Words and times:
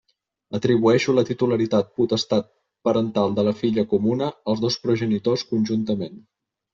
Atribueixo 0.59 1.13
la 1.17 1.23
titularitat 1.25 1.91
potestat 1.99 2.49
parental 2.89 3.35
de 3.41 3.43
la 3.49 3.53
filla 3.59 3.83
comuna 3.91 4.31
als 4.55 4.65
dos 4.65 4.79
progenitors 4.87 5.45
conjuntament. 5.51 6.17